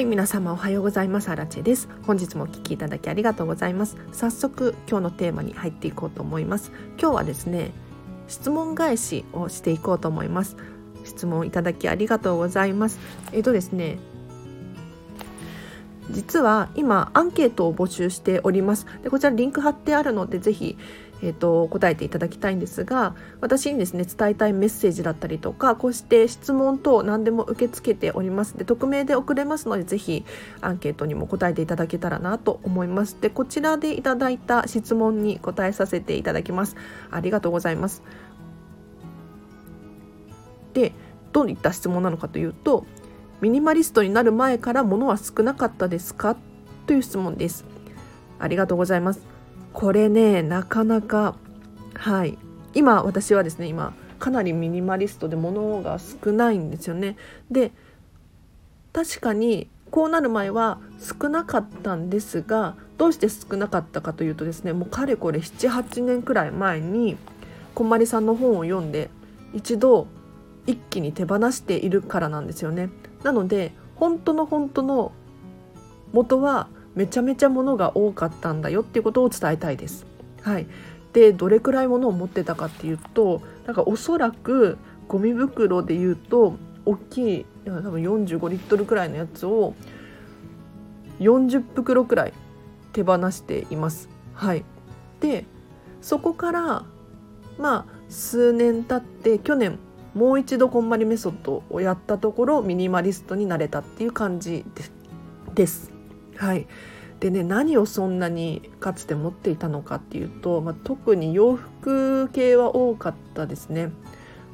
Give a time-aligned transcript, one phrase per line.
[0.00, 1.28] はい皆様おはようございます。
[1.28, 1.86] アラチェです。
[2.06, 3.98] 本日もお聞きいただきありがとうございます。
[4.12, 6.72] 早速今日のテーマに入っていこうと思います。
[6.98, 7.70] 今日はですね
[8.26, 10.56] 質問返しをしていこうと思います。
[11.04, 12.98] 質問いただきありがとうございます。
[13.32, 13.98] えっ、とですね
[16.08, 18.86] 実は今アンケートを募集しております。
[19.02, 20.78] でこちらリンク貼ってあるのでぜひ
[21.22, 28.56] えーと、答えていただきたいんですが私にですね伝えたいメッセージだったりとかこうして質問等何でも受け付けております。
[28.56, 30.24] で匿名で送れますのでぜひ
[30.62, 33.20] アンケートにも答えていただけたらなと思います。
[33.20, 36.76] でこちらでいただいた質問に答えさせていただきます。
[37.10, 38.02] ありがとうございます。
[40.72, 40.92] で
[41.32, 42.86] どういった質問なのかというと
[43.40, 46.36] ミニマリストになる前から物は少なかったですか？
[46.86, 47.64] という質問です。
[48.38, 49.29] ありがとうございます。
[49.72, 51.36] これねなかなか
[51.94, 52.38] はい。
[52.74, 57.16] 今私はですね今かなりミニマリストで物が少ないんですよね。
[57.50, 57.72] で
[58.92, 67.16] 確かにこうなる前は少なかったんですがどうして少なかったかというとですねもうかれこれ78年くらい前に
[67.74, 69.10] こんまりさんの本を読んで
[69.52, 70.06] 一度
[70.66, 72.90] 一気に手放しているからなんですよね。
[73.24, 75.12] なので本当の本当の
[76.12, 80.06] 元はめちゃめちゃ物が多かったんだよっていうことを伝えたいです。
[80.42, 80.66] はい、
[81.12, 86.54] でどれくらい物を持ってたかっていうとなんかおそらくゴミ袋でいうと
[86.86, 89.74] 大きい多分45リットルくらいのやつを
[91.20, 92.32] 40袋くらい
[92.92, 94.08] 手放しています。
[94.34, 94.64] はい、
[95.20, 95.44] で
[96.00, 96.84] そこから
[97.58, 99.78] まあ数年経って去年
[100.14, 104.64] もう一度こんまりメソッドをやったところミニマリストになれたっていう感じ
[105.54, 105.99] です。
[106.40, 106.66] はい、
[107.20, 113.92] でね何をそんなにかつて持っていたのかっていうと、まあ、特に洋服系は多かったですね。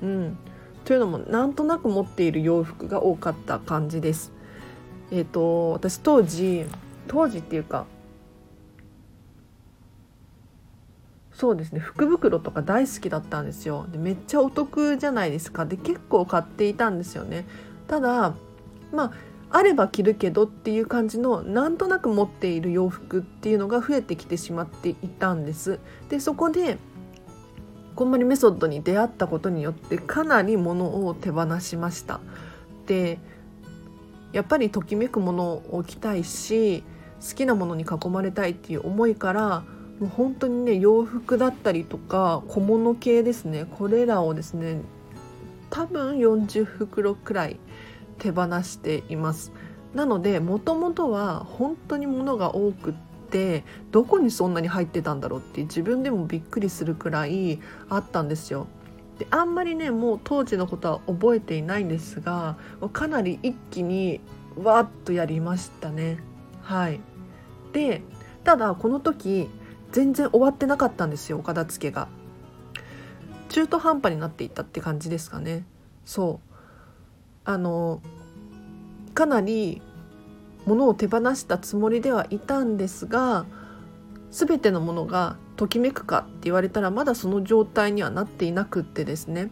[0.00, 0.38] うん、
[0.86, 4.32] というのもなんとなく持っている洋服が多かった感じです。
[5.10, 6.64] えっ、ー、と私当時
[7.06, 7.84] 当時っていうか
[11.34, 13.86] そうですね福袋とか大好きだったんですよ。
[13.92, 15.66] でめっちゃお得じゃないですか。
[15.66, 17.44] で結構買っていたんですよね。
[17.88, 18.34] ただ
[18.90, 25.78] まああれば着るけどっていう感じのなんとなく持っている洋服っていうのが増えてきてしまっていたんです。
[26.08, 26.76] でそこで
[27.94, 32.18] こんまりメソッドに出会ったことによってかなり物を手放しました。
[32.86, 33.20] で
[34.32, 36.82] やっぱりときめくものを着たいし
[37.20, 39.62] 好きなものに囲まれたいっていう思いから
[40.00, 44.80] もう本当にね洋服だったりとか小物系ですねこれらをですね
[45.70, 47.60] 多分40袋くらい
[48.18, 49.52] 手放しています。
[49.94, 52.94] なのでもともとは本当に物が多くっ
[53.30, 58.66] てどこにそんなに入ってたんだろうって自分でもびっくりするくらいあったんですよ。
[59.18, 62.56] であんまりねもう当時のことは覚えていないんですが
[62.92, 64.20] かなり一気に
[64.56, 66.18] わーっとやりましたね。
[66.62, 67.00] はい。
[67.72, 68.02] で
[68.42, 69.48] ただこの時
[69.92, 72.08] 全然終わってなかったんですよお片付けが。
[73.48, 75.64] 中途半端になっていったって感じですかね。
[76.04, 76.53] そう。
[77.44, 78.00] あの
[79.14, 79.82] かなり
[80.66, 83.44] 物を手放したつもりではいたんですが
[84.30, 89.50] 全てのものがときめくかって言われたらまだその状態にはなっていなくってですね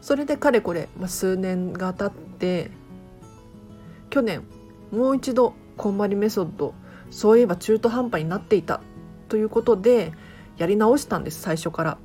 [0.00, 2.70] それでかれこれ、まあ、数年が経って
[4.10, 4.42] 去年
[4.90, 6.74] もう一度こんまりメソッド
[7.10, 8.80] そういえば中途半端になっていた
[9.28, 10.12] ということで
[10.58, 11.98] やり直したんです最初から。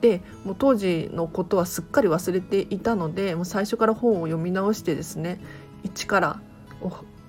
[0.00, 5.40] でもう当時のことはすっかり忘れていたのでもう最初から本を読み直してですね
[5.82, 6.40] 一から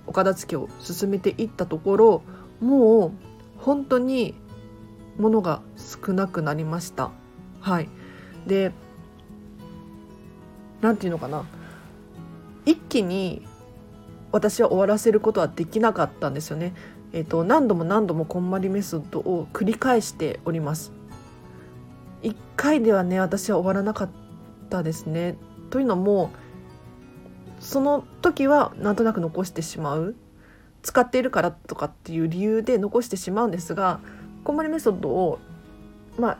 [0.07, 2.23] お片付けを進めていったところ
[2.61, 3.11] もう
[3.57, 4.35] 本当に
[5.17, 7.11] ものが少なくなりました。
[7.59, 7.89] はい、
[8.47, 8.71] で
[10.81, 11.43] 何て言うのかな
[12.65, 13.45] 一気に
[14.31, 16.73] 私は終わらせることはできなかったんですよね。
[17.11, 20.98] えーと何度も何度もこんまりメソッドを繰り返しております。
[22.23, 24.09] 1回ではね私は終わらなかっ
[24.69, 25.35] たですね。
[25.69, 26.31] というのも
[27.59, 30.15] その時はなんとなく残してしまう
[30.81, 33.99] 使っているからとかっていう理由で残してしまうんですが
[34.43, 35.39] こんまりメソッドを
[36.17, 36.37] まあ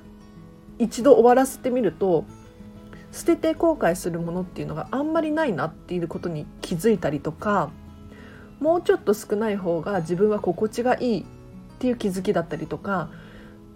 [0.79, 2.23] 一度終わらせてみると
[3.11, 7.69] 捨てて後悔するものっていうのがあんまりないなっていうことに気づいたりとか
[8.59, 11.25] もうちょっと少ない方が自分は心地がいいっ
[11.79, 13.09] ていう気づきだったりとか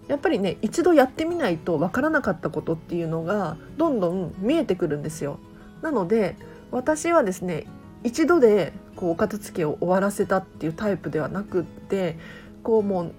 [0.08, 5.38] やっぱりね一度やってみないと分からなかったことっていうのがどんどん見えてくるんですよ。
[5.82, 6.36] なので
[6.70, 7.66] 私はですね
[8.02, 12.18] 一度でこうお片付けを終わらせたっていうタイプではなくって
[12.62, 13.12] こうもう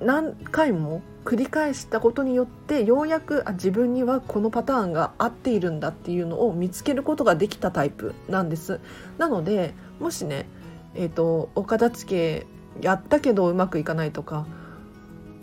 [0.00, 8.80] 何回も繰り返したことによってようやくあ自分にはこのパターンが合っているんだっていうのを見つけることができたタイプなんです。
[9.18, 10.46] なのでもしね
[10.94, 12.46] えーと、お片付け
[12.80, 14.46] やったけどうまくいかないとか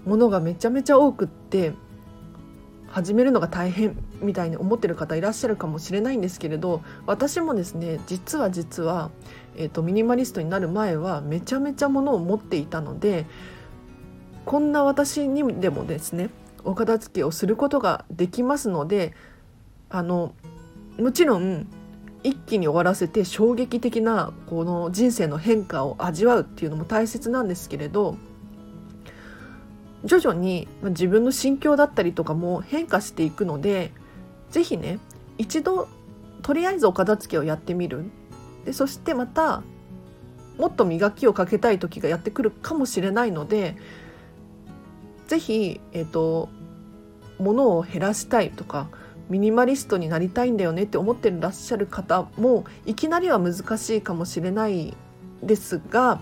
[0.08, 1.74] ものがめちゃめちゃ多くって
[2.88, 9.12] 始めるのが大変みたいに思ってる方いらっしゃるかもしれないんですけれど私もですね実は実は、
[9.58, 13.26] えーと、ミニマリストになる前はめちゃめちゃものを持っていたので
[14.46, 16.30] こんな私にでもですね
[16.64, 19.14] お片付けをすることができますので
[19.90, 20.34] あの
[20.98, 21.68] もちろん
[22.24, 28.18] 一気に終わらせて衝撃的なこの人生の変化を味わうっていうのも大切なんですけれど
[30.08, 33.92] 徐々に自分の心境だったりとかも変化していくので
[34.50, 35.00] 是非ね
[35.38, 35.88] 一度
[36.42, 38.06] とりあえずお片付けをやってみる。
[38.66, 39.64] でそしてまた
[40.58, 43.76] もっと磨きをかけたい時がやってくるかもしれないので
[45.28, 46.50] 是非えっ、ー、と
[47.40, 48.90] 物を減らしたいとか
[49.30, 54.96] ミニマリストになりたいんだよねって思ってらっしゃる方もいきなりは難しいかもしれない
[55.44, 56.20] ですが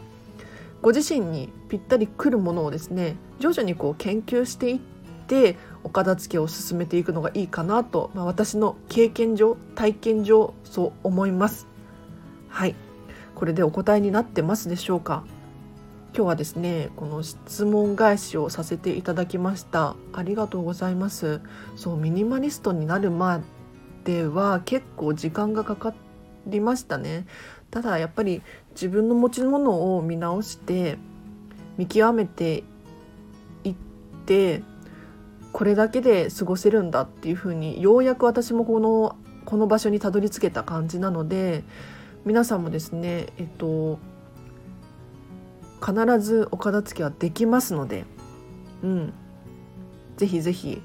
[0.81, 4.79] ご自身にぴったりくるものをですね徐々にこう研究していっ
[5.27, 11.67] てお片付けを進めていくのがいいかなと、まあ、私の経験上体験上そう思います。
[12.47, 12.75] はい。
[13.35, 15.25] これでお答えになってますでしょうか？
[16.15, 19.97] 今日はですねこの質問返しをさせていただきました。
[20.13, 21.41] ありがとうございます。
[21.75, 23.41] そうミニマリストになるま
[24.05, 25.93] では結構時間がかか
[26.47, 27.27] りましたね。
[27.69, 30.97] ただやっぱり自分の持ち物を見直して
[31.77, 32.63] 見極めて
[33.63, 33.75] いっ
[34.25, 34.63] て
[35.51, 41.63] これだけで過ごせるんだっていうふうにようやく私もこのこの場所にたどり着けた感じなので
[42.25, 43.99] 皆さんもですねえっと
[45.85, 48.05] 必ずお片付けはできますので、
[48.83, 49.13] うん、
[50.17, 50.81] ぜひぜひ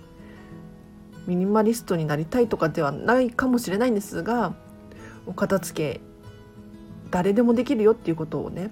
[1.27, 4.55] ミニマリストになりたいとかではないかもしれないんですが
[5.27, 6.01] お片付け
[7.11, 8.71] 誰でもできるよっていうことをね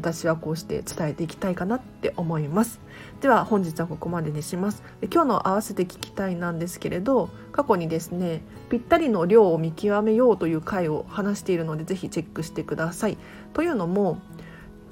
[0.00, 2.80] 私はこうして伝えていきたいかなって思います。
[3.20, 4.82] では本日はここまでにします。
[5.02, 13.18] 今日の合わせて聞きたいなんですけれど過去にですねぴったりの量を見極めようという回を話しているのでぜひチェックしてください。
[13.52, 14.22] というのも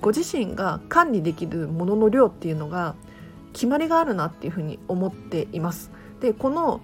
[0.02, 2.94] ご自身が管理できるものの量っていうのが
[3.54, 5.90] 決まりがあるなっていうふうに思っています。
[6.20, 6.82] でこの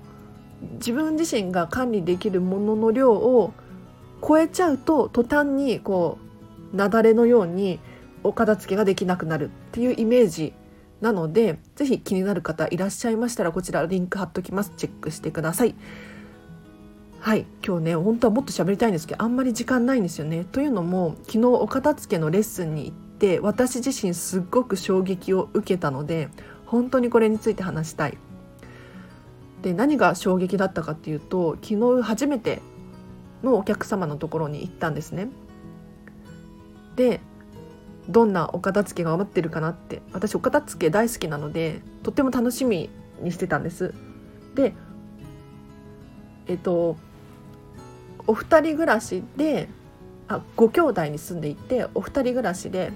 [0.77, 3.53] 自分自身が管理できるものの量を
[4.27, 6.17] 超えちゃうと途端にこ
[6.73, 7.79] う雪崩のように
[8.25, 10.55] お片付けができなくなるっていうイメージ
[11.01, 15.75] なので是非気になる方いらっしゃいましたらこちらリンク貼っときますチェックしてください。
[17.21, 20.45] はい今日ね本当はもっと喋りたいんですけどあんまり時間ないんですよね。
[20.45, 26.29] というのも昨日お片付けのレッスンに行って私自身すっごく衝撃を受けたので
[26.67, 28.19] 本当にこれについて話したい。
[29.63, 32.61] で何が衝撃だったかっていうと昨日初めて
[33.43, 35.29] のお客様のところに行ったんですね。
[36.97, 37.21] で
[38.09, 42.91] どんなお片付けが待ってるかなって私お片付け大好きなのでとっても楽しみ
[43.21, 43.95] にしてたんです。
[44.55, 44.75] で
[46.47, 46.97] えっと
[48.27, 49.69] お二人暮らしで
[50.29, 52.93] あご兄弟に住んでいてお二人暮らしで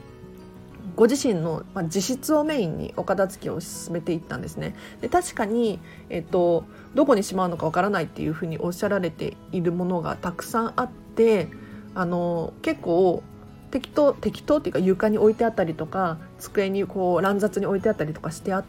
[0.96, 4.74] ご自身の、まあ、自室をメインにお片付けを進めていったんですね。
[5.00, 5.78] で確かに、
[6.08, 6.64] えっと、
[6.94, 11.48] どこにしまうのかわからないっていうふうにおっしゃられているものがたくさんあって
[11.94, 13.22] あの結構
[13.70, 18.64] 適当適当っていうか床に置いてあったりとか机にこう乱雑に置いてあったりとかしてあっ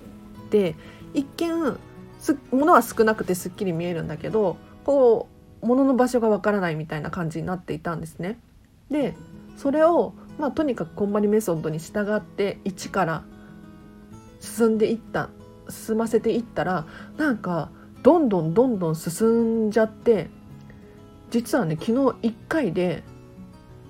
[0.49, 0.75] て
[1.13, 1.77] 一見
[2.51, 5.27] 物は少なくてすっきり見えるんだけどこ
[5.61, 8.39] う物の場所がわからないみたいな感じになっていたんですね。
[8.89, 9.15] で
[9.57, 13.23] それを、まあ、とにかくこんまりメソッドに従って一から
[14.39, 15.29] 進んでいった
[15.69, 16.85] 進ませていったら
[17.17, 17.69] なんか
[18.03, 20.29] どんどんどんどん進んじゃって
[21.29, 23.03] 実はね昨日1回で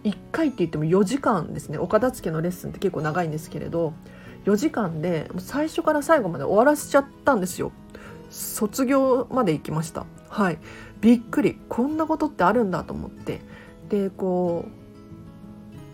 [0.03, 1.77] 1回って言っても4時間ですね。
[1.77, 3.93] お片付けのレッスンって結構長いんですけれど
[4.45, 7.71] 4時間で最初から最後まで終わらせちゃったんですよ。
[8.29, 10.05] 卒業まで行きました。
[10.29, 10.59] はい。
[11.01, 11.59] びっくり。
[11.67, 13.41] こんなことってあるんだと思って。
[13.89, 14.71] でこう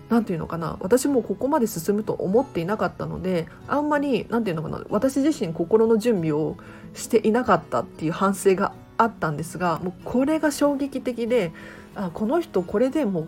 [0.09, 0.77] 何て言うのかな。
[0.81, 4.85] 私もここまで進むと思っていなかったのであんまり何て言うのかな。
[4.89, 6.57] 私自身心の準備を
[6.93, 11.51] していなかったっていう反省があったんですがもうこれが衝撃的で
[11.95, 13.25] あこの人これでもう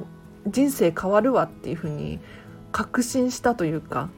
[0.50, 2.20] 人生変わるわっていうふうに
[2.72, 4.10] 確信したというか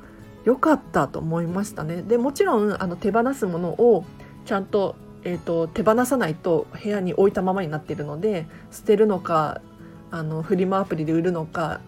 [0.46, 2.02] 良かったと思いましたね。
[2.02, 4.06] でもちろんあの手放すものを
[4.46, 9.62] ちゃんと,、えーと、手放さないと部屋に置いたままになっているので捨てるのか
[10.12, 11.82] あのフリマアプリで売るのか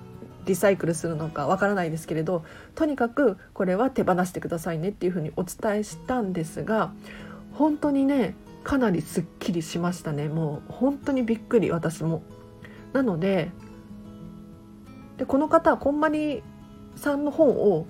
[0.45, 2.43] リサイクルするのかわからないですけれど
[2.75, 6.91] とにかくこれは手放してくださいねっていうふうにお伝えしたんですが
[7.53, 12.21] 本当にねかなりすっきりしましたねもう本当にびっくり私も。
[12.93, 13.51] なので
[15.21, 16.41] でこの方はこんまり
[16.95, 17.85] さんの本を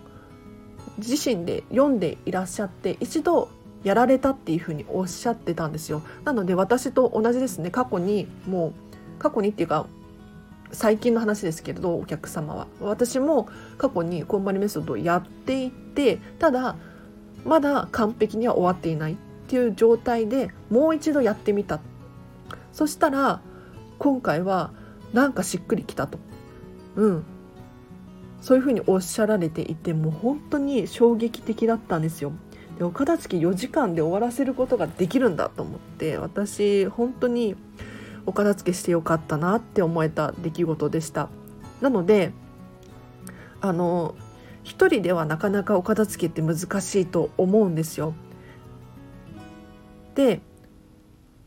[0.97, 3.49] 自身で読んでいらっしゃって一度
[3.85, 6.01] やられたっていうふうにおっしゃってたんですよ。
[6.25, 7.71] なので私と同じですね。
[7.71, 8.73] 過去にも
[9.17, 9.87] う過去にっていうか
[10.73, 12.67] 最近の話ですけれどお客様は。
[12.81, 13.47] 私も
[13.77, 16.75] 過去にこんまりメソッドをやっていてただ
[17.45, 19.15] まだ完璧には終わっていないっ
[19.47, 21.79] ていう状態でもう一度やってみた。
[22.73, 23.39] そしたら
[23.99, 24.73] 今回は
[25.13, 26.19] なんかしっくりきたと。
[26.95, 27.23] うん
[28.41, 32.33] そういうふうにおっしゃられていてもう本当に衝撃的だったんですよ。
[32.77, 37.55] でお片付け4時間で終わらせることができるんだと思って私本当に
[38.25, 41.29] お片付けしてよかったなって思えた出来事でした。
[41.81, 42.33] なので
[43.61, 44.15] あの
[44.63, 48.13] 一人ではなかなかお片付けって難しいと思うんですよ。
[50.15, 50.41] で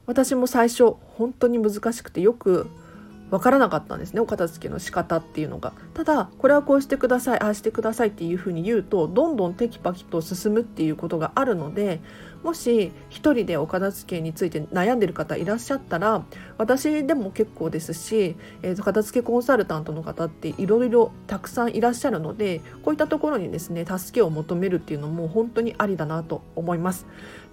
[0.06, 2.68] 私も最初本当に難しくてよく
[3.34, 12.00] 分からなかったんですねお片付けの仕方っていうのがただこれはこうしてくださいああしてくださいっていうふうに言うとどんどんテキパキと進むっていうことがあるので
[12.44, 16.24] もし一人でお片付けについて悩んでる方いらっしゃったら
[16.58, 27.06] 私でも結構ですし、えー、と片付けコンサルタントの方っていろいろたくさんいらっしゃるのでこういったところにですね助けを求めるっていうのも本当にありだなと思います。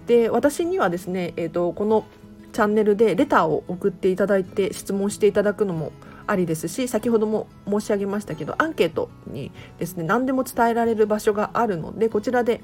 [0.06, 2.04] で私にはですね、えーとこの
[2.52, 5.92] チャンネルでレターを送っていただいて質問していただくのも
[6.26, 12.62] ありですし先ほども申し上げましたけどアンケートにですね何でも伝えられる場所があるのでこちらで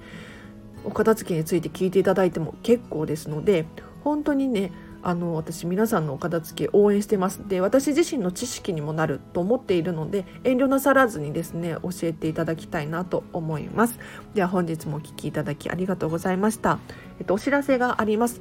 [0.85, 3.67] お片付けについて聞いていただいても結構ですので
[4.05, 7.47] 本当にねあの私皆さんのお片付け応援してます。
[7.47, 13.99] で私自身の知識にもなると思っているので遠慮なさらずにですね教えていただきたいなと思います。
[14.35, 16.79] では本日もお聴きいただきありがとうございました、
[17.21, 18.41] えっと、お知らせがあります。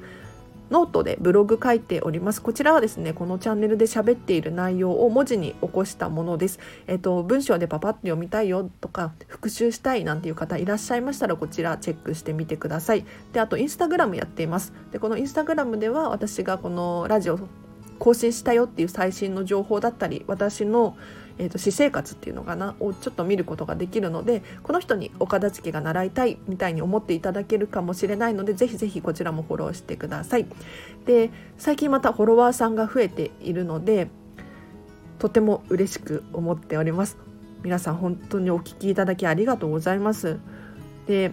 [0.70, 2.42] ノートでブログ書いております。
[2.42, 6.60] こちらはですね、このチャンネルで喋っている内容を文字に起こしたものです。
[6.88, 13.06] えっと、文章でパパッと読みたいよとか、復習したいなんていう方いらっしゃいましたら、こちらチェックしてみてください。
[13.34, 14.74] で、あと、インスタグラムやっています。
[14.92, 17.40] で、このインスタグラムでは、私がこのラジオ
[18.00, 20.96] 更新したよっていう最新の情報だったり、私の
[21.40, 30.48] えーと、私生活っていうのかなをちょっと見ることができるのでこの人にお片付けが習いたいみたいに思っていただけるかもしれないのでぜひぜひこちらもフォローしてください。
[31.06, 34.10] で最近またフォロワーさんが増えているので
[35.20, 37.18] とても嬉しく思っております。
[37.64, 40.40] 皆さん本当にお聞きいただきありがとうございます。
[41.08, 41.32] で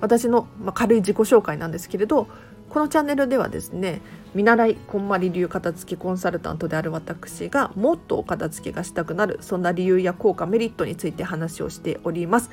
[0.00, 2.28] 私の、まあ、軽い自己紹介なんですけれど
[2.70, 4.00] このチャンネルではですね
[4.34, 12.50] 見習いこんまり流片付けコンサルタントである私がもっとお片付けがしたくなるそんな理由や効果メリットについて話をしております。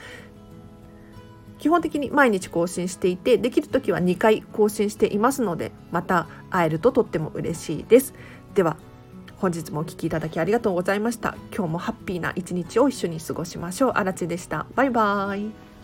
[1.57, 8.13] 基本的に毎日更新していてできる時は2回更新していますのでまた会えるととっても嬉しいです。
[8.53, 8.77] では
[9.37, 11.35] 本日もお聴きいただきありがとうございました。
[11.55, 13.91] 今日もハッピーな一日を一緒に過ごしましょう。
[13.95, 14.65] あらちでした。
[14.75, 15.74] バイバーイ。